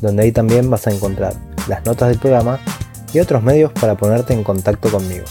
donde 0.00 0.22
ahí 0.22 0.32
también 0.32 0.70
vas 0.70 0.86
a 0.86 0.90
encontrar 0.90 1.34
las 1.68 1.84
notas 1.84 2.08
del 2.08 2.18
programa 2.18 2.60
y 3.12 3.20
otros 3.20 3.42
medios 3.42 3.72
para 3.72 3.96
ponerte 3.96 4.34
en 4.34 4.42
contacto 4.42 4.90
conmigo. 4.90 5.24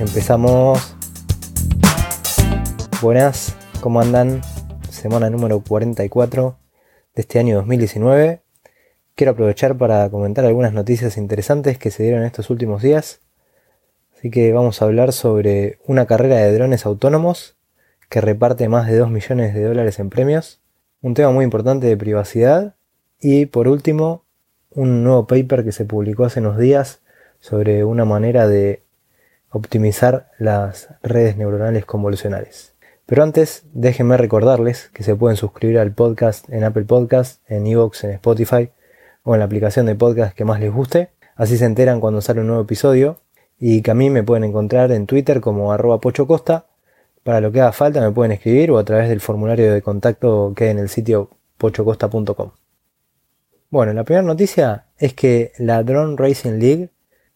Empezamos. 0.00 0.96
Buenas, 3.00 3.54
¿cómo 3.80 4.00
andan? 4.00 4.40
Semana 4.90 5.30
número 5.30 5.60
44 5.60 6.58
de 7.14 7.22
este 7.22 7.38
año 7.38 7.56
2019. 7.56 8.42
Quiero 9.14 9.32
aprovechar 9.32 9.76
para 9.76 10.08
comentar 10.10 10.44
algunas 10.44 10.72
noticias 10.72 11.16
interesantes 11.16 11.78
que 11.78 11.90
se 11.90 12.02
dieron 12.02 12.24
estos 12.24 12.50
últimos 12.50 12.82
días. 12.82 13.20
Así 14.16 14.30
que 14.30 14.52
vamos 14.52 14.80
a 14.80 14.86
hablar 14.86 15.12
sobre 15.12 15.78
una 15.86 16.06
carrera 16.06 16.36
de 16.36 16.52
drones 16.52 16.86
autónomos 16.86 17.56
que 18.08 18.20
reparte 18.20 18.68
más 18.68 18.86
de 18.86 18.96
2 18.96 19.10
millones 19.10 19.54
de 19.54 19.62
dólares 19.64 19.98
en 19.98 20.10
premios 20.10 20.60
un 21.06 21.14
tema 21.14 21.30
muy 21.30 21.44
importante 21.44 21.86
de 21.86 21.96
privacidad 21.96 22.74
y 23.20 23.46
por 23.46 23.68
último 23.68 24.24
un 24.70 25.04
nuevo 25.04 25.28
paper 25.28 25.62
que 25.62 25.70
se 25.70 25.84
publicó 25.84 26.24
hace 26.24 26.40
unos 26.40 26.58
días 26.58 26.98
sobre 27.38 27.84
una 27.84 28.04
manera 28.04 28.48
de 28.48 28.82
optimizar 29.50 30.32
las 30.40 30.88
redes 31.04 31.36
neuronales 31.36 31.84
convolucionales. 31.84 32.74
Pero 33.06 33.22
antes, 33.22 33.62
déjenme 33.72 34.16
recordarles 34.16 34.90
que 34.92 35.04
se 35.04 35.14
pueden 35.14 35.36
suscribir 35.36 35.78
al 35.78 35.92
podcast 35.92 36.50
en 36.50 36.64
Apple 36.64 36.86
Podcast, 36.86 37.40
en 37.48 37.68
Evox, 37.68 38.02
en 38.02 38.10
Spotify 38.10 38.70
o 39.22 39.34
en 39.34 39.38
la 39.38 39.44
aplicación 39.44 39.86
de 39.86 39.94
podcast 39.94 40.34
que 40.34 40.44
más 40.44 40.58
les 40.58 40.72
guste. 40.72 41.10
Así 41.36 41.56
se 41.56 41.66
enteran 41.66 42.00
cuando 42.00 42.20
sale 42.20 42.40
un 42.40 42.48
nuevo 42.48 42.62
episodio. 42.62 43.20
Y 43.60 43.82
que 43.82 43.92
a 43.92 43.94
mí 43.94 44.10
me 44.10 44.24
pueden 44.24 44.42
encontrar 44.42 44.90
en 44.90 45.06
Twitter 45.06 45.40
como 45.40 45.72
arroba 45.72 46.00
pochocosta 46.00 46.66
para 47.26 47.40
lo 47.40 47.50
que 47.50 47.60
haga 47.60 47.72
falta 47.72 48.00
me 48.00 48.12
pueden 48.12 48.30
escribir 48.30 48.70
o 48.70 48.78
a 48.78 48.84
través 48.84 49.08
del 49.08 49.20
formulario 49.20 49.72
de 49.72 49.82
contacto 49.82 50.52
que 50.54 50.66
hay 50.66 50.70
en 50.70 50.78
el 50.78 50.88
sitio 50.88 51.30
pochocosta.com. 51.58 52.52
Bueno, 53.68 53.92
la 53.94 54.04
primera 54.04 54.22
noticia 54.22 54.86
es 54.96 55.12
que 55.12 55.50
la 55.58 55.82
Drone 55.82 56.14
Racing 56.16 56.60
League 56.60 56.90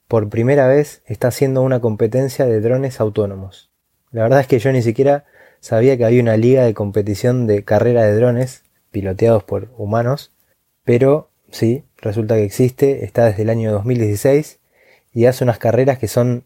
por 0.06 0.28
primera 0.28 0.68
vez 0.68 1.02
está 1.06 1.26
haciendo 1.26 1.62
una 1.62 1.80
competencia 1.80 2.46
de 2.46 2.60
drones 2.60 3.00
autónomos. 3.00 3.72
La 4.12 4.22
verdad 4.22 4.38
es 4.38 4.46
que 4.46 4.60
yo 4.60 4.70
ni 4.70 4.80
siquiera 4.80 5.24
sabía 5.58 5.96
que 5.96 6.04
había 6.04 6.22
una 6.22 6.36
liga 6.36 6.62
de 6.62 6.72
competición 6.72 7.48
de 7.48 7.64
carrera 7.64 8.04
de 8.04 8.14
drones 8.14 8.62
piloteados 8.92 9.42
por 9.42 9.70
humanos, 9.76 10.30
pero 10.84 11.30
sí, 11.50 11.82
resulta 11.96 12.36
que 12.36 12.44
existe, 12.44 13.04
está 13.04 13.24
desde 13.24 13.42
el 13.42 13.50
año 13.50 13.72
2016 13.72 14.60
y 15.12 15.24
hace 15.26 15.42
unas 15.42 15.58
carreras 15.58 15.98
que 15.98 16.06
son 16.06 16.44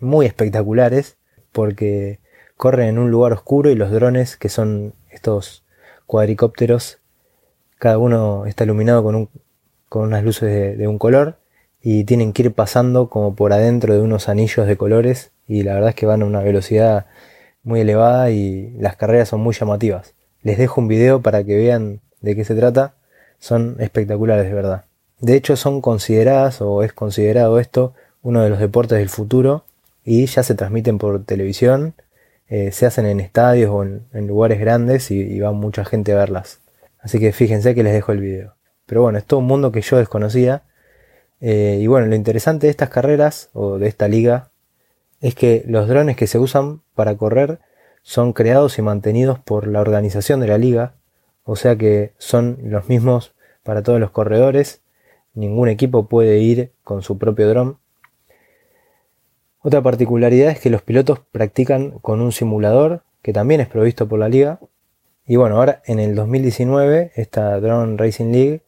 muy 0.00 0.24
espectaculares 0.24 1.18
porque 1.52 2.20
corren 2.56 2.88
en 2.88 2.98
un 2.98 3.10
lugar 3.10 3.32
oscuro 3.32 3.70
y 3.70 3.74
los 3.74 3.90
drones, 3.90 4.36
que 4.36 4.48
son 4.48 4.94
estos 5.10 5.62
cuadricópteros, 6.06 6.98
cada 7.78 7.98
uno 7.98 8.46
está 8.46 8.64
iluminado 8.64 9.02
con, 9.02 9.28
unas 9.90 10.24
luces 10.24 10.76
de, 10.76 10.88
un 10.88 10.98
color 10.98 11.36
y 11.82 12.04
tienen 12.04 12.32
que 12.32 12.42
ir 12.42 12.52
pasando 12.52 13.08
como 13.08 13.34
por 13.34 13.52
adentro 13.52 13.94
de 13.94 14.00
unos 14.00 14.28
anillos 14.28 14.66
de 14.66 14.76
colores 14.76 15.30
y 15.46 15.62
la 15.62 15.74
verdad 15.74 15.90
es 15.90 15.94
que 15.94 16.06
van 16.06 16.22
a 16.22 16.26
una 16.26 16.40
velocidad 16.40 17.06
muy 17.62 17.80
elevada 17.80 18.30
y 18.30 18.70
las 18.78 18.96
carreras 18.96 19.28
son 19.28 19.40
muy 19.40 19.54
llamativas. 19.54 20.14
Les 20.42 20.58
dejo 20.58 20.80
un 20.80 20.88
video 20.88 21.22
para 21.22 21.44
que 21.44 21.56
vean 21.56 22.00
de 22.20 22.36
qué 22.36 22.44
se 22.44 22.54
trata, 22.54 22.94
son 23.38 23.76
espectaculares 23.78 24.46
de 24.46 24.54
verdad. 24.54 24.84
De 25.20 25.34
hecho 25.34 25.56
son 25.56 25.80
consideradas 25.80 26.60
o 26.60 26.82
es 26.82 26.92
considerado 26.92 27.58
esto 27.58 27.94
uno 28.22 28.42
de 28.42 28.50
los 28.50 28.58
deportes 28.58 28.98
del 28.98 29.08
futuro 29.08 29.64
y 30.04 30.26
ya 30.26 30.42
se 30.42 30.54
transmiten 30.54 30.98
por 30.98 31.24
televisión 31.24 31.94
eh, 32.48 32.70
se 32.70 32.86
hacen 32.86 33.06
en 33.06 33.20
estadios 33.20 33.70
o 33.70 33.82
en, 33.82 34.26
lugares 34.26 34.60
grandes 34.60 35.10
y, 35.10 35.40
va 35.40 35.52
mucha 35.52 35.84
gente 35.84 36.12
a 36.12 36.16
verlas. 36.16 36.60
Así 37.00 37.18
que 37.18 37.32
fíjense 37.32 37.74
que 37.74 37.82
les 37.82 37.92
dejo 37.92 38.12
el 38.12 38.20
video. 38.20 38.54
Pero 38.86 39.02
bueno, 39.02 39.18
es 39.18 39.24
todo 39.24 39.40
un 39.40 39.46
mundo 39.46 39.72
que 39.72 39.80
yo 39.80 39.96
desconocía. 39.96 40.62
Eh, 41.40 41.78
y 41.80 41.86
bueno, 41.86 42.06
lo 42.06 42.14
interesante 42.14 42.66
de 42.66 42.70
estas 42.70 42.88
carreras 42.88 43.50
o 43.52 43.78
de 43.78 43.88
esta 43.88 44.08
liga 44.08 44.50
es 45.20 45.34
que 45.34 45.64
los 45.66 45.88
drones 45.88 46.16
que 46.16 46.26
se 46.26 46.38
usan 46.38 46.82
para 46.94 47.16
correr 47.16 47.60
son 48.02 48.32
creados 48.32 48.78
y 48.78 48.82
mantenidos 48.82 49.38
por 49.40 49.66
la 49.66 49.80
organización 49.80 50.40
de 50.40 50.48
la 50.48 50.58
liga. 50.58 50.94
O 51.42 51.56
sea 51.56 51.76
que 51.76 52.12
son 52.18 52.58
los 52.62 52.88
mismos 52.88 53.34
para 53.62 53.82
todos 53.82 54.00
los 54.00 54.10
corredores. 54.10 54.82
Ningún 55.34 55.68
equipo 55.68 56.06
puede 56.08 56.38
ir 56.38 56.72
con 56.84 57.02
su 57.02 57.18
propio 57.18 57.48
dron. 57.48 57.78
Otra 59.66 59.82
particularidad 59.82 60.52
es 60.52 60.60
que 60.60 60.70
los 60.70 60.82
pilotos 60.82 61.18
practican 61.32 61.98
con 61.98 62.20
un 62.20 62.30
simulador 62.30 63.02
que 63.20 63.32
también 63.32 63.60
es 63.60 63.66
provisto 63.66 64.06
por 64.06 64.20
la 64.20 64.28
liga. 64.28 64.60
Y 65.26 65.34
bueno, 65.34 65.56
ahora 65.56 65.82
en 65.86 65.98
el 65.98 66.14
2019 66.14 67.10
esta 67.16 67.58
Drone 67.58 67.96
Racing 67.96 68.30
League 68.30 68.62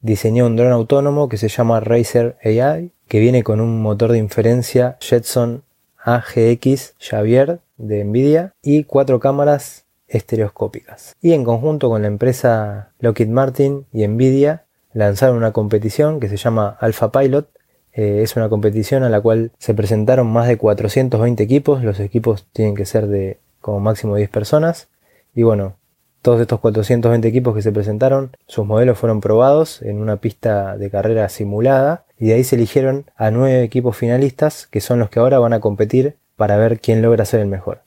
diseñó 0.00 0.46
un 0.46 0.54
dron 0.54 0.70
autónomo 0.70 1.28
que 1.28 1.38
se 1.38 1.48
llama 1.48 1.80
Racer 1.80 2.36
AI, 2.44 2.92
que 3.08 3.18
viene 3.18 3.42
con 3.42 3.60
un 3.60 3.82
motor 3.82 4.12
de 4.12 4.18
inferencia 4.18 4.96
Jetson 5.00 5.64
AGX 5.98 6.94
Xavier 7.00 7.58
de 7.76 8.04
Nvidia 8.04 8.54
y 8.62 8.84
cuatro 8.84 9.18
cámaras 9.18 9.86
estereoscópicas. 10.06 11.16
Y 11.20 11.32
en 11.32 11.42
conjunto 11.42 11.88
con 11.88 12.02
la 12.02 12.06
empresa 12.06 12.92
Lockheed 13.00 13.28
Martin 13.28 13.86
y 13.92 14.06
Nvidia 14.06 14.66
lanzaron 14.92 15.36
una 15.36 15.50
competición 15.50 16.20
que 16.20 16.28
se 16.28 16.36
llama 16.36 16.76
Alpha 16.78 17.10
Pilot, 17.10 17.48
eh, 17.94 18.22
es 18.22 18.36
una 18.36 18.48
competición 18.48 19.04
a 19.04 19.08
la 19.08 19.20
cual 19.20 19.52
se 19.58 19.72
presentaron 19.72 20.26
más 20.26 20.48
de 20.48 20.58
420 20.58 21.42
equipos. 21.42 21.82
Los 21.84 22.00
equipos 22.00 22.46
tienen 22.52 22.74
que 22.74 22.86
ser 22.86 23.06
de 23.06 23.38
como 23.60 23.80
máximo 23.80 24.16
10 24.16 24.28
personas. 24.30 24.88
Y 25.34 25.44
bueno, 25.44 25.76
todos 26.20 26.40
estos 26.40 26.60
420 26.60 27.26
equipos 27.28 27.54
que 27.54 27.62
se 27.62 27.72
presentaron, 27.72 28.36
sus 28.46 28.66
modelos 28.66 28.98
fueron 28.98 29.20
probados 29.20 29.80
en 29.82 30.00
una 30.00 30.16
pista 30.16 30.76
de 30.76 30.90
carrera 30.90 31.28
simulada. 31.28 32.04
Y 32.18 32.28
de 32.28 32.34
ahí 32.34 32.44
se 32.44 32.56
eligieron 32.56 33.06
a 33.16 33.30
9 33.30 33.62
equipos 33.62 33.96
finalistas 33.96 34.66
que 34.66 34.80
son 34.80 34.98
los 34.98 35.08
que 35.08 35.20
ahora 35.20 35.38
van 35.38 35.52
a 35.52 35.60
competir 35.60 36.16
para 36.36 36.56
ver 36.56 36.80
quién 36.80 37.00
logra 37.00 37.24
ser 37.24 37.40
el 37.40 37.46
mejor. 37.46 37.82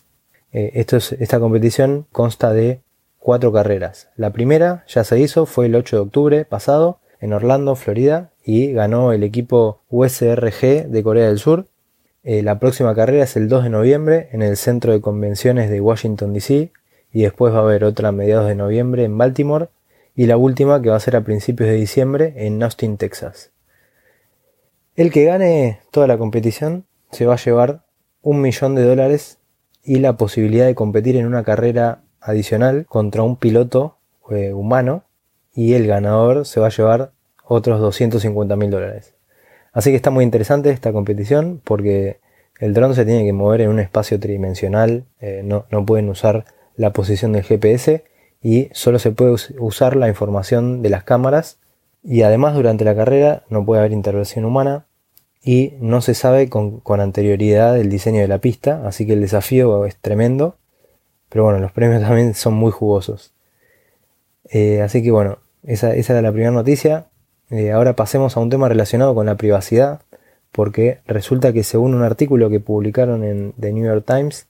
Eh, 0.54 0.86
esta 1.20 1.40
competición 1.40 2.08
consta 2.12 2.54
de 2.54 2.80
cuatro 3.20 3.52
carreras. 3.52 4.10
La 4.16 4.32
primera 4.32 4.86
ya 4.88 5.04
se 5.04 5.20
hizo, 5.20 5.46
fue 5.46 5.66
el 5.66 5.76
8 5.76 5.98
de 5.98 6.02
octubre 6.02 6.46
pasado 6.46 7.00
en 7.20 7.34
Orlando, 7.34 7.76
Florida, 7.76 8.32
y 8.44 8.72
ganó 8.72 9.12
el 9.12 9.24
equipo 9.24 9.82
USRG 9.90 10.88
de 10.88 11.04
Corea 11.04 11.28
del 11.28 11.40
Sur. 11.40 11.68
Eh, 12.24 12.44
la 12.44 12.60
próxima 12.60 12.94
carrera 12.96 13.24
es 13.24 13.36
el 13.36 13.50
2 13.50 13.64
de 13.64 13.70
noviembre 13.70 14.30
en 14.32 14.42
el 14.42 14.58
Centro 14.58 14.92
de 14.94 15.02
Convenciones 15.02 15.70
de 15.70 15.82
Washington, 15.82 16.34
D.C. 16.34 16.72
y 17.12 17.22
después 17.22 17.54
va 17.54 17.60
a 17.60 17.62
haber 17.62 17.84
otra 17.84 18.10
a 18.10 18.12
mediados 18.12 18.48
de 18.48 18.56
noviembre 18.56 19.04
en 19.04 19.18
Baltimore 19.18 19.70
y 20.16 20.26
la 20.26 20.38
última 20.38 20.82
que 20.82 20.90
va 20.90 20.96
a 20.96 21.00
ser 21.00 21.16
a 21.16 21.24
principios 21.24 21.70
de 21.70 21.76
diciembre 21.76 22.34
en 22.38 22.62
Austin, 22.64 22.98
Texas. 22.98 23.52
El 24.96 25.12
que 25.12 25.26
gane 25.26 25.80
toda 25.92 26.08
la 26.08 26.18
competición 26.18 26.86
se 27.12 27.26
va 27.26 27.36
a 27.36 27.38
llevar 27.38 27.84
un 28.22 28.42
millón 28.42 28.76
de 28.76 28.84
dólares 28.84 29.38
y 29.84 30.00
la 30.00 30.18
posibilidad 30.18 30.66
de 30.66 30.76
competir 30.76 31.16
en 31.16 31.28
una 31.28 31.44
carrera 31.44 32.02
adicional 32.20 32.86
contra 32.88 33.22
un 33.22 33.38
piloto 33.38 33.98
eh, 34.32 34.54
humano 34.54 35.04
y 35.54 35.74
el 35.74 35.88
ganador 35.88 36.46
se 36.46 36.60
va 36.60 36.68
a 36.68 36.72
llevar 36.72 37.12
otros 37.48 37.80
250 37.80 38.56
mil 38.56 38.70
dólares. 38.70 39.16
Así 39.74 39.92
que 39.92 39.96
está 39.96 40.10
muy 40.10 40.24
interesante 40.24 40.70
esta 40.70 40.92
competición 40.92 41.62
porque 41.64 42.20
el 42.60 42.74
dron 42.74 42.96
se 42.96 43.06
tiene 43.06 43.26
que 43.26 43.34
mover 43.34 43.62
en 43.62 43.70
un 43.70 43.80
espacio 43.80 44.20
tridimensional, 44.20 45.06
eh, 45.20 45.42
no, 45.44 45.68
pueden 45.86 46.10
usar 46.10 46.46
la 46.76 46.94
posición 46.94 47.34
del 47.34 47.44
GPS 47.44 48.04
y 48.42 48.70
solo 48.72 49.00
se 49.00 49.12
puede 49.12 49.36
usar 49.60 49.96
la 49.96 50.08
información 50.08 50.82
de 50.82 50.90
las 50.90 51.04
cámaras 51.04 51.60
y 52.04 52.24
además 52.24 52.56
durante 52.56 52.86
la 52.86 52.96
carrera 52.96 53.44
no 53.50 53.66
puede 53.66 53.82
haber 53.82 53.92
intervención 53.92 54.46
humana 54.46 54.88
y 55.44 55.74
no 55.80 56.02
se 56.02 56.14
sabe 56.14 56.50
con, 56.50 56.82
anterioridad 57.00 57.78
el 57.78 57.90
diseño 57.90 58.22
de 58.22 58.28
la 58.28 58.40
pista, 58.40 58.82
así 58.88 59.06
que 59.06 59.14
el 59.14 59.22
desafío 59.22 59.86
es 59.86 59.96
tremendo, 59.98 60.58
pero 61.30 61.44
bueno, 61.44 61.60
los 61.60 61.72
premios 61.72 62.02
también 62.08 62.34
son 62.34 62.56
muy 62.56 62.72
jugosos. 62.72 63.34
Eh, 64.50 64.82
así 64.82 65.04
que 65.04 65.12
bueno, 65.12 65.40
esa, 65.64 65.94
esa 65.94 66.14
era 66.14 66.22
la 66.22 66.32
primera 66.32 66.52
noticia. 66.52 67.08
Eh, 67.50 67.72
ahora 67.72 67.96
pasemos 67.96 68.36
a 68.36 68.40
un 68.40 68.50
tema 68.50 68.68
relacionado 68.68 69.16
con 69.16 69.26
la 69.26 69.36
privacidad, 69.36 70.02
porque 70.52 71.00
resulta 71.08 71.54
que 71.54 71.64
según 71.64 71.94
un 71.94 72.04
artículo 72.04 72.50
que 72.50 72.60
publicaron 72.60 73.24
en 73.24 73.54
The 73.60 73.72
New 73.72 73.86
York 73.86 74.06
Times, 74.06 74.48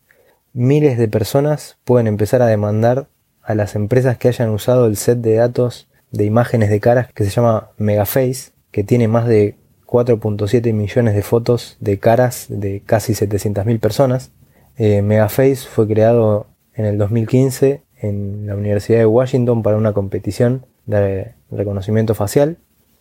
miles 0.53 0.97
de 0.97 1.07
personas 1.07 1.77
pueden 1.83 2.07
empezar 2.07 2.41
a 2.41 2.47
demandar 2.47 3.07
a 3.43 3.55
las 3.55 3.75
empresas 3.75 4.17
que 4.17 4.27
hayan 4.27 4.49
usado 4.49 4.87
el 4.87 4.97
set 4.97 5.19
de 5.19 5.35
datos 5.35 5.87
de 6.11 6.25
imágenes 6.25 6.69
de 6.69 6.79
caras 6.79 7.11
que 7.13 7.23
se 7.23 7.29
llama 7.29 7.69
Megaface, 7.77 8.51
que 8.71 8.83
tiene 8.83 9.07
más 9.07 9.27
de 9.27 9.55
4.7 9.85 10.73
millones 10.73 11.15
de 11.15 11.21
fotos 11.21 11.77
de 11.79 11.99
caras 11.99 12.47
de 12.49 12.81
casi 12.85 13.13
700.000 13.13 13.79
personas. 13.79 14.31
Eh, 14.77 15.01
Megaface 15.01 15.67
fue 15.67 15.87
creado 15.87 16.47
en 16.73 16.85
el 16.85 16.97
2015 16.97 17.81
en 18.01 18.47
la 18.47 18.55
Universidad 18.55 18.99
de 18.99 19.05
Washington 19.05 19.63
para 19.63 19.77
una 19.77 19.93
competición 19.93 20.65
de 20.85 21.33
reconocimiento 21.51 22.15
facial. 22.15 22.57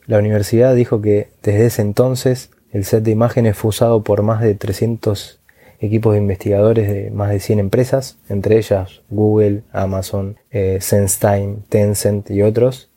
La 0.07 0.19
universidad 0.19 0.75
dijo 0.75 1.01
que 1.01 1.31
desde 1.43 1.67
ese 1.67 1.83
entonces 1.83 2.51
el 2.71 2.85
set 2.85 3.03
de 3.03 3.11
imágenes 3.11 3.57
fue 3.57 3.71
usado 3.71 4.05
por 4.05 4.23
más 4.23 4.41
de 4.41 4.55
300 4.55 5.41
equipos 5.81 6.13
de 6.13 6.21
investigadores 6.21 6.89
de 6.89 7.11
más 7.11 7.31
de 7.31 7.41
100 7.41 7.59
empresas, 7.59 8.19
entre 8.29 8.57
ellas 8.57 9.03
Google, 9.11 9.63
Amazon, 9.73 10.37
eh, 10.51 10.79
SenseTime, 10.81 11.59
Tencent 11.69 12.31
y 12.31 12.43
otros. 12.43 12.91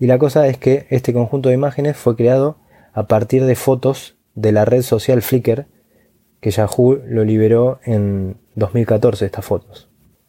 Y 0.00 0.06
la 0.06 0.18
cosa 0.18 0.46
es 0.48 0.58
que 0.58 0.86
este 0.90 1.12
conjunto 1.12 1.48
de 1.48 1.54
imágenes 1.54 1.96
fue 1.96 2.16
creado 2.16 2.58
a 2.92 3.06
partir 3.06 3.44
de 3.44 3.54
fotos 3.54 4.16
de 4.34 4.52
la 4.52 4.64
red 4.64 4.82
social 4.82 5.22
Flickr, 5.22 5.66
que 6.40 6.50
Yahoo 6.50 7.00
lo 7.06 7.24
liberó 7.24 7.78
en 7.84 8.36
2014 8.56 9.24
estas 9.24 9.44
fotos. 9.44 9.88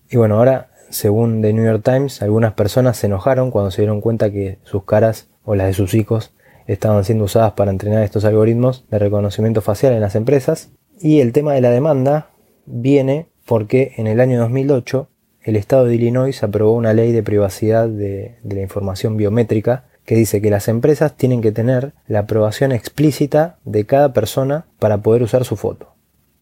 Y 0.09 0.17
bueno, 0.17 0.37
ahora, 0.37 0.69
según 0.89 1.41
The 1.41 1.51
New 1.51 1.65
York 1.65 1.83
Times, 1.83 2.21
algunas 2.21 2.53
personas 2.53 2.97
se 2.97 3.07
enojaron 3.07 3.51
cuando 3.51 3.71
se 3.71 3.81
dieron 3.81 4.01
cuenta 4.01 4.31
que 4.31 4.59
sus 4.63 4.83
caras 4.83 5.29
o 5.45 5.55
las 5.55 5.67
de 5.67 5.73
sus 5.73 5.93
hijos 5.93 6.33
estaban 6.67 7.03
siendo 7.05 7.25
usadas 7.25 7.53
para 7.53 7.71
entrenar 7.71 8.03
estos 8.03 8.25
algoritmos 8.25 8.85
de 8.89 8.99
reconocimiento 8.99 9.61
facial 9.61 9.93
en 9.93 10.01
las 10.01 10.15
empresas. 10.15 10.71
Y 10.99 11.19
el 11.19 11.31
tema 11.31 11.53
de 11.53 11.61
la 11.61 11.69
demanda 11.69 12.29
viene 12.65 13.27
porque 13.45 13.93
en 13.97 14.07
el 14.07 14.19
año 14.19 14.39
2008 14.39 15.07
el 15.43 15.55
estado 15.55 15.85
de 15.85 15.95
Illinois 15.95 16.43
aprobó 16.43 16.73
una 16.73 16.93
ley 16.93 17.11
de 17.11 17.21
privacidad 17.21 17.87
de, 17.87 18.39
la 18.43 18.61
información 18.61 19.15
biométrica 19.15 19.85
que 20.03 20.15
dice 20.15 20.41
que 20.41 20.49
las 20.49 20.67
empresas 20.67 21.15
tienen 21.15 21.41
que 21.41 21.51
tener 21.51 21.93
la 22.07 22.19
aprobación 22.19 22.71
explícita 22.71 23.59
de 23.63 23.85
cada 23.85 24.13
persona 24.13 24.65
para 24.79 24.99
poder 24.99 25.21
usar 25.21 25.45
su 25.45 25.55
foto. 25.55 25.93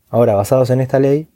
Ahora, 0.09 0.35
basados 0.35 0.69
en 0.69 0.79
esta 0.79 0.99
ley, 0.99 1.27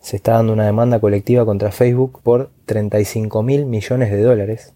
se 0.00 0.16
está 0.16 0.32
dando 0.32 0.52
una 0.52 0.66
demanda 0.66 1.00
colectiva 1.00 1.44
contra 1.44 1.72
Facebook 1.72 2.20
por 2.22 2.50
35 2.66 3.42
mil 3.42 3.66
millones 3.66 4.10
de 4.10 4.22
dólares 4.22 4.74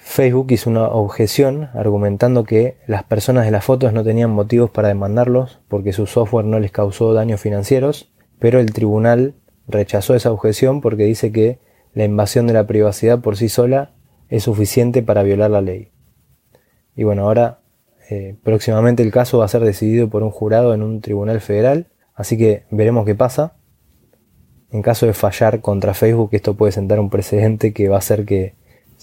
Facebook 0.00 0.52
hizo 0.52 0.70
una 0.70 0.88
objeción 0.88 1.70
argumentando 1.74 2.44
que 2.44 2.78
las 2.86 3.02
personas 3.02 3.44
de 3.44 3.50
las 3.50 3.64
fotos 3.64 3.92
no 3.92 4.04
tenían 4.04 4.30
motivos 4.30 4.70
para 4.70 4.88
demandarlos 4.88 5.60
porque 5.68 5.92
su 5.92 6.06
software 6.06 6.46
no 6.46 6.60
les 6.60 6.70
causó 6.70 7.12
daños 7.12 7.40
financieros, 7.40 8.10
pero 8.38 8.60
el 8.60 8.72
tribunal 8.72 9.34
rechazó 9.66 10.14
esa 10.14 10.32
objeción 10.32 10.80
porque 10.80 11.04
dice 11.04 11.30
que 11.30 11.58
la 11.92 12.04
invasión 12.04 12.46
de 12.46 12.54
la 12.54 12.66
privacidad 12.66 13.20
por 13.20 13.36
sí 13.36 13.48
sola 13.48 13.92
es 14.28 14.44
suficiente 14.44 15.02
para 15.02 15.22
violar 15.22 15.50
la 15.50 15.60
ley. 15.60 15.90
Y 16.94 17.04
bueno, 17.04 17.24
ahora 17.24 17.60
eh, 18.08 18.36
próximamente 18.42 19.02
el 19.02 19.10
caso 19.10 19.38
va 19.38 19.44
a 19.44 19.48
ser 19.48 19.62
decidido 19.62 20.08
por 20.08 20.22
un 20.22 20.30
jurado 20.30 20.74
en 20.74 20.82
un 20.82 21.00
tribunal 21.00 21.40
federal, 21.40 21.88
así 22.14 22.38
que 22.38 22.64
veremos 22.70 23.04
qué 23.04 23.14
pasa. 23.14 23.54
En 24.70 24.82
caso 24.82 25.06
de 25.06 25.12
fallar 25.12 25.60
contra 25.60 25.94
Facebook, 25.94 26.30
esto 26.32 26.54
puede 26.54 26.72
sentar 26.72 27.00
un 27.00 27.10
precedente 27.10 27.72
que 27.72 27.88
va 27.88 27.96
a 27.96 27.98
hacer 27.98 28.24
que 28.24 28.54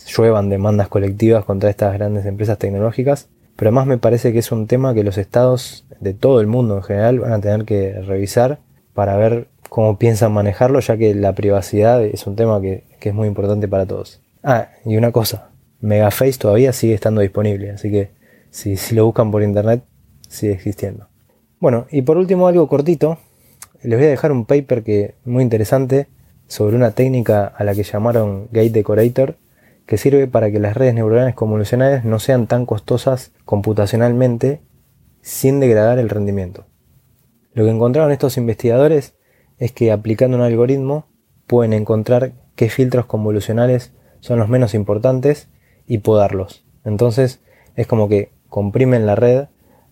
lluevan 0.05 0.49
demandas 0.49 0.87
colectivas 0.87 1.45
contra 1.45 1.69
estas 1.69 1.93
grandes 1.93 2.25
empresas 2.25 2.57
tecnológicas, 2.57 3.29
pero 3.55 3.69
además 3.69 3.87
me 3.87 3.97
parece 3.97 4.33
que 4.33 4.39
es 4.39 4.51
un 4.51 4.67
tema 4.67 4.93
que 4.93 5.03
los 5.03 5.17
estados 5.17 5.85
de 5.99 6.13
todo 6.13 6.41
el 6.41 6.47
mundo 6.47 6.77
en 6.77 6.83
general 6.83 7.19
van 7.19 7.33
a 7.33 7.39
tener 7.39 7.65
que 7.65 8.01
revisar 8.01 8.59
para 8.93 9.17
ver 9.17 9.47
cómo 9.69 9.97
piensan 9.97 10.31
manejarlo, 10.33 10.79
ya 10.79 10.97
que 10.97 11.15
la 11.15 11.33
privacidad 11.33 12.03
es 12.03 12.27
un 12.27 12.35
tema 12.35 12.61
que, 12.61 12.83
es 13.01 13.13
muy 13.13 13.27
importante 13.27 13.67
para 13.67 13.85
todos. 13.85 14.19
Ah, 14.41 14.69
y 14.83 14.97
una 14.97 15.11
cosa, 15.11 15.49
Megaface 15.79 16.39
todavía 16.39 16.73
sigue 16.73 16.95
estando 16.95 17.21
disponible, 17.21 17.69
así 17.71 17.91
que 17.91 18.09
si, 18.49 18.77
si 18.77 18.95
lo 18.95 19.05
buscan 19.05 19.29
por 19.29 19.43
internet, 19.43 19.83
sigue 20.27 20.53
existiendo. 20.53 21.07
Bueno, 21.59 21.85
y 21.91 22.01
por 22.01 22.17
último 22.17 22.47
algo 22.47 22.67
cortito, 22.67 23.19
les 23.83 23.99
voy 23.99 24.07
a 24.07 24.09
dejar 24.09 24.31
un 24.31 24.45
paper 24.45 24.83
que 24.83 25.15
muy 25.23 25.43
interesante 25.43 26.07
sobre 26.47 26.75
una 26.75 26.91
técnica 26.91 27.45
a 27.45 27.63
la 27.63 27.75
que 27.75 27.83
llamaron 27.83 28.47
Gate 28.51 28.71
Decorator, 28.71 29.35
que 29.85 29.97
sirve 29.97 30.27
para 30.27 30.51
que 30.51 30.59
las 30.59 30.75
redes 30.75 30.93
neuronales 30.93 31.35
convolucionales 31.35 32.03
no 32.03 32.19
sean 32.19 32.47
tan 32.47 32.65
costosas 32.65 33.31
computacionalmente 33.45 34.61
sin 35.21 35.59
degradar 35.59 35.99
el 35.99 36.09
rendimiento. 36.09 36.65
Lo 37.53 37.63
que 37.63 37.71
encontraron 37.71 38.11
estos 38.11 38.37
investigadores 38.37 39.15
es 39.57 39.71
que 39.71 39.91
aplicando 39.91 40.37
un 40.37 40.43
algoritmo 40.43 41.07
pueden 41.47 41.73
encontrar 41.73 42.33
qué 42.55 42.69
filtros 42.69 43.05
convolucionales 43.05 43.93
son 44.19 44.39
los 44.39 44.49
menos 44.49 44.73
importantes 44.73 45.49
y 45.87 45.99
podarlos. 45.99 46.65
Entonces 46.83 47.41
es 47.75 47.87
como 47.87 48.09
que 48.09 48.31
comprimen 48.49 49.05
la 49.05 49.15
red 49.15 49.45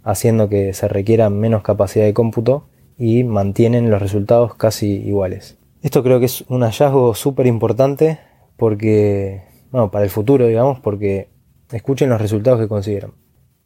haciendo 0.04 0.50
que 0.50 0.74
se 0.74 0.88
requiera 0.88 1.30
menos 1.30 1.64
capacidad 1.64 2.06
de 2.06 2.14
cómputo 2.14 2.68
y 2.98 3.24
mantienen 3.24 3.90
los 3.90 4.02
resultados 4.02 4.56
casi 4.56 4.88
iguales. 4.88 5.58
Esto 5.82 6.04
creo 6.04 6.20
que 6.20 6.26
es 6.28 6.42
un 6.48 6.62
hallazgo 6.62 7.16
súper 7.16 7.48
importante 7.48 8.20
porque 8.58 9.44
bueno, 9.74 9.90
para 9.90 10.06
el 10.06 10.12
futuro, 10.12 10.46
digamos, 10.46 10.80
porque 10.80 11.30
escuchen 11.72 12.08
los 12.08 12.22
resultados 12.22 12.60
que 12.60 12.68
consiguieron. 12.68 13.16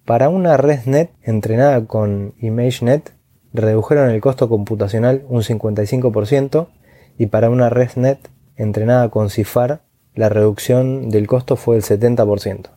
Para 0.06 0.30
una 0.30 0.56
ResNet 0.56 1.12
entrenada 1.21 1.86
con 1.86 2.33
ImageNet, 2.39 3.12
redujeron 3.51 4.09
el 4.09 4.21
costo 4.21 4.48
computacional 4.48 5.25
un 5.27 5.42
55% 5.42 6.69
y 7.18 7.25
para 7.25 7.50
una 7.50 7.69
ResNet 7.69 8.30
entrenada 8.56 9.09
con 9.09 9.30
CIFAR, 9.30 9.81
la 10.15 10.30
reducción 10.30 11.09
del 11.09 11.27
costo 11.27 11.57
fue 11.57 11.75
del 11.75 11.83
70%. 11.83 12.69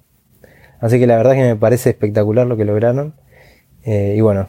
Así 0.81 0.99
que 0.99 1.06
la 1.06 1.17
verdad 1.17 1.35
que 1.35 1.43
me 1.43 1.56
parece 1.56 1.91
espectacular 1.91 2.49
lo 2.49 2.56
que 2.56 2.65
lograron. 2.65 3.15
Eh, 3.85 4.17
y 4.19 4.21
bueno, 4.23 4.49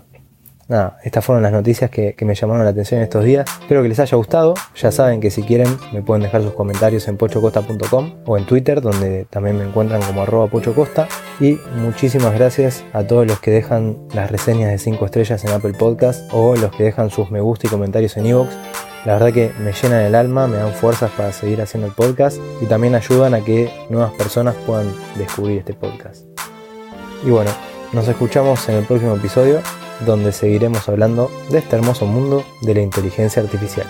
nada, 0.71 0.97
estas 1.03 1.23
fueron 1.23 1.43
las 1.43 1.51
noticias 1.51 1.91
que, 1.91 2.15
me 2.21 2.33
llamaron 2.33 2.63
la 2.63 2.71
atención 2.71 3.01
estos 3.01 3.23
días. 3.23 3.45
Espero 3.61 3.83
que 3.83 3.89
les 3.89 3.99
haya 3.99 4.15
gustado. 4.15 4.53
Ya 4.75 4.91
saben 4.91 5.19
que 5.19 5.29
si 5.29 5.43
quieren 5.43 5.67
me 5.91 6.01
pueden 6.01 6.23
dejar 6.23 6.41
sus 6.41 6.53
comentarios 6.53 7.07
en 7.07 7.17
pochocosta.com 7.17 8.13
o 8.25 8.37
en 8.37 8.45
Twitter, 8.45 8.81
donde 8.81 9.25
también 9.25 9.57
me 9.57 9.65
encuentran 9.65 10.01
como 10.01 10.21
arroba 10.21 10.47
pochocosta. 10.47 11.07
Y 11.39 11.59
muchísimas 11.75 12.33
gracias 12.33 12.85
a 12.93 13.03
todos 13.03 13.27
los 13.27 13.39
que 13.41 13.51
dejan 13.51 13.97
las 14.13 14.31
reseñas 14.31 14.71
de 14.71 14.77
5 14.77 15.05
estrellas 15.05 15.43
en 15.43 15.51
Apple 15.51 15.73
Podcast 15.73 16.23
o 16.31 16.55
los 16.55 16.71
que 16.71 16.83
dejan 16.83 17.09
sus 17.09 17.29
me 17.31 17.41
gusta 17.41 17.67
y 17.67 17.69
comentarios 17.69 18.15
en 18.17 18.27
iVoox. 18.27 18.49
La 19.05 19.13
verdad 19.13 19.33
que 19.33 19.51
me 19.59 19.73
llenan 19.73 20.05
el 20.05 20.15
alma, 20.15 20.47
me 20.47 20.57
dan 20.57 20.71
fuerzas 20.71 21.11
para 21.11 21.33
seguir 21.33 21.61
haciendo 21.61 21.87
el 21.87 21.93
podcast 21.93 22.37
y 22.61 22.67
también 22.67 22.95
ayudan 22.95 23.33
a 23.33 23.41
que 23.41 23.69
nuevas 23.89 24.13
personas 24.13 24.55
puedan 24.65 24.93
descubrir 25.17 25.59
este 25.59 25.73
podcast. 25.73 26.23
Y 27.25 27.29
bueno, 27.29 27.51
nos 27.91 28.07
escuchamos 28.07 28.69
en 28.69 28.75
el 28.75 28.85
próximo 28.85 29.15
episodio 29.15 29.59
donde 30.05 30.31
seguiremos 30.31 30.87
hablando 30.89 31.31
de 31.49 31.59
este 31.59 31.75
hermoso 31.75 32.05
mundo 32.05 32.43
de 32.61 32.75
la 32.75 32.81
inteligencia 32.81 33.41
artificial. 33.41 33.87